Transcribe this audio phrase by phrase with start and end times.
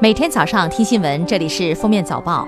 [0.00, 2.46] 每天早上听新闻，这里是封面早报。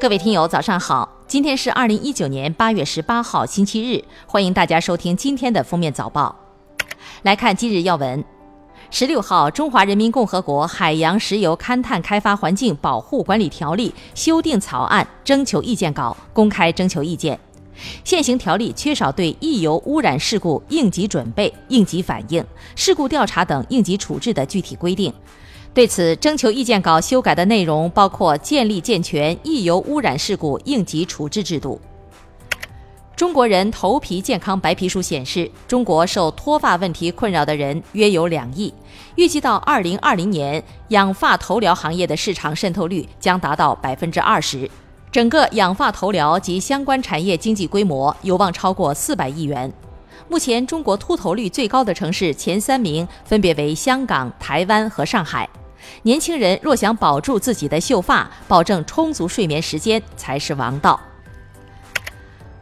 [0.00, 1.08] 各位听友，早上好！
[1.26, 4.02] 今天是二零一九年八月十八号，星期日。
[4.26, 6.34] 欢迎大家收听今天的封面早报。
[7.22, 8.24] 来看今日要闻：
[8.90, 17.38] 十六号，《中华人民共和国海洋石油勘探开发环境保护管理条例》修订草案征求意见稿公开征求意见。
[18.04, 22.44] 现行条例缺少对溢油污染事故应急准备、应急反应、
[22.76, 25.12] 事故调查等应急处置的具体规定。
[25.74, 31.80] 对此，征求意见稿修改的内容包括建立健全溢油污染事故应急处置制度。
[33.16, 38.72] 中国人头皮健康白皮书显示，中国受脱发问题困扰的人约有两亿，
[39.14, 44.68] 预计到二零二零年，养发头疗行业的市场渗透率将达到百分之二十。
[45.10, 49.72] 整个养发头疗及相关产业经济规模有望超过四百亿元。
[50.28, 55.48] 目前，中国秃头率最高的城市前三名分别为香港、台湾和上海。
[56.02, 61.00] 年轻人若想保住自己的秀发，保证充足睡眠时间才是王道。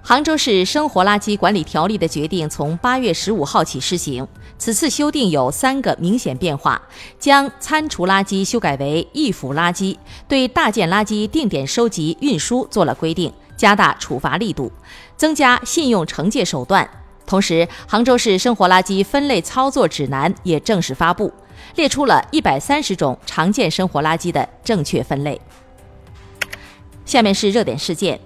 [0.03, 4.27] 杭州市生活垃圾管理条例的决定从八月十五号起施行。
[4.59, 6.81] 此次修订有三个明显变化：
[7.19, 14.73] 将餐厨垃圾修改为易腐垃圾，对大件垃圾定点收集运输做了规定，加大处罚力度，
[15.17, 16.89] 增加信用惩戒手段。
[17.25, 21.33] 同时，杭州市生活垃圾分类操作指南也正式发布，
[21.75, 25.41] 列出了一百三十种常见生活垃圾的正确分类。
[27.05, 28.21] 下面是热点事件。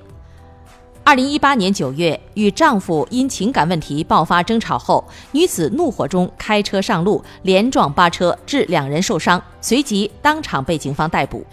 [1.06, 11.44] 二零一八年九月，与丈夫因情感问题爆发争吵后，女子怒火中开车上路，连撞八车，致两人受伤，随即当场被警方逮捕。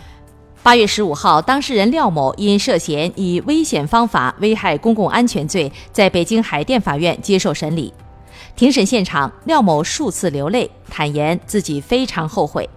[0.64, 7.94] 八月十五号，当事人廖某因涉嫌以危险方法危害公共安全罪，在北京海淀法院接受审理。
[8.56, 12.70] 庭审现场，廖某数次流泪，坦言自己非常后悔。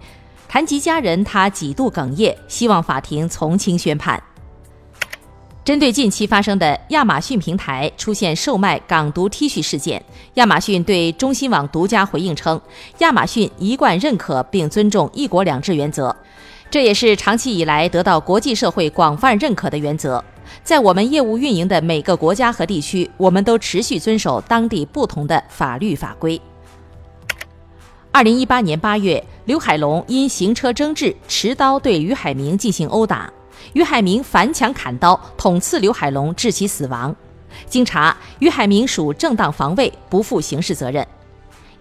[0.49, 4.23] 谈及家人，他几度哽咽，希望法庭从轻宣判。
[5.65, 10.05] 针对近期发生的亚马逊平台出现售卖港独 T 恤事件，
[10.35, 12.61] 亚马逊对中新网独家回应称，
[12.99, 16.15] 亚马逊一贯认可并尊重“一国两制”原则，
[16.71, 20.23] 这也是长期以来得到国际社会广泛认可的原则。
[20.63, 26.41] 在我们业务运营的每个国家和地区，我们都持续遵守当地不同的法律法规。
[28.11, 33.33] 二零一八年八月，刘海龙因行车争执，持刀对于海明进行殴打。
[33.73, 37.15] 于海明反抢砍刀，捅刺刘海龙，致其死亡。
[37.67, 41.07] 经查，于海明属正当防卫，不负刑事责任。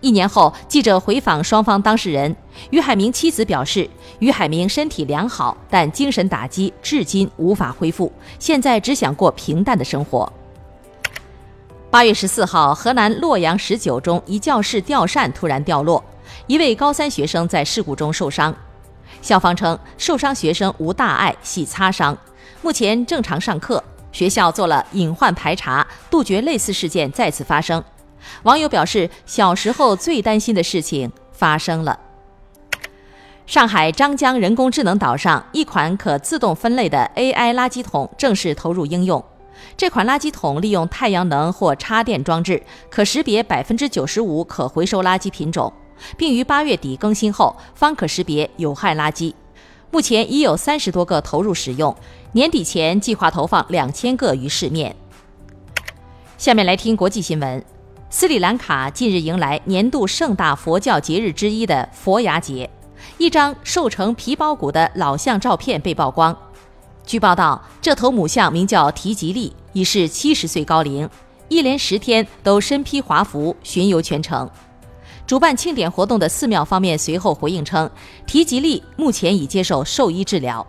[0.04, 2.36] 一年后，记者回访双方当事人，
[2.72, 10.30] 于海明妻子表示，于海明身体良好，但精神打击至今无法恢复，现在只想过平淡的生活。
[11.90, 16.04] 八月十四号，河南洛阳十九中一教室吊扇突然掉落，
[16.48, 18.54] 一位高三学生在事故中受伤。
[19.22, 22.18] 校方称，受伤学生无大碍，系擦伤，
[22.62, 23.82] 目前正常上课。
[24.12, 27.82] 学校做了隐患排查，杜绝类似事件再次发生。
[28.44, 32.00] 网友表示，小时候最担心的事情发生了。
[33.46, 39.24] 上海张江人工智能岛上，一款可自动分类的 AI 垃圾桶正式投入应用。
[39.76, 45.72] 这款垃圾桶利用太阳能或插电装置，可识别百分之九十五可回收垃圾品种。
[46.18, 49.34] 并于八月底更新后，方可识别有害垃圾。
[49.92, 51.96] 目前已有三十多个投入使用，
[52.32, 54.96] 年底前计划投放两千个于市面。
[56.38, 57.64] 下面来听国际新闻：
[58.16, 62.70] 斯里兰卡近日迎来年度盛大佛教节日之一的佛牙节，
[63.18, 66.38] 一张瘦成皮包骨的老象照片被曝光。
[67.08, 71.10] 据报道，这头母象名叫提吉利，已是七十岁高龄，
[71.50, 74.48] 一连十天都身披华服巡游全城。
[75.26, 77.90] 主办庆典活动的寺庙方面随后回应称，
[78.28, 80.64] 提吉利目前已接受兽医治疗。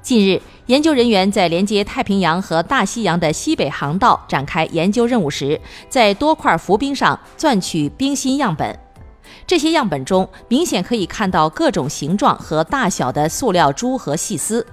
[0.00, 5.58] 近日，研究人员在连接太平洋和大西洋的西北航道展开研究任务时，
[5.88, 8.78] 在多块浮冰上钻取冰芯样本。
[9.46, 14.66] 这些样本中明显可以看到各种形状和大小的塑料珠和细丝，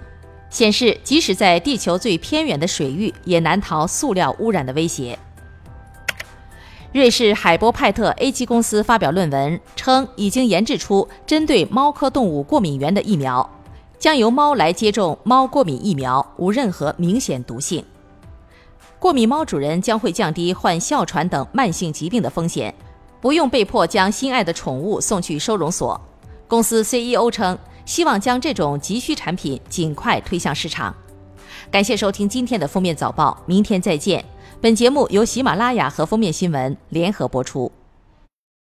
[0.49, 5.17] 显示即使在地球最偏远的水域，也难逃塑料污染的威胁。
[6.91, 13.49] 瑞士海波派特 A 级公司发表论文称，已经研制出针对猫科动物过敏源的疫苗，
[14.05, 17.83] 将由猫来接种猫过敏疫苗，无任何明显毒性。
[18.99, 22.71] 过敏猫主人将会降低患哮喘等慢性疾病的风险，
[23.19, 25.99] 不用被迫将心爱的宠物送去收容所。
[26.47, 30.95] 公司 CEO 称，希望将这种急需产品尽快推向市场。
[31.71, 34.23] 感谢收听今天的封面早报，明天再见。
[34.61, 37.71] 本节目由喜马拉雅和封面新闻联合播出。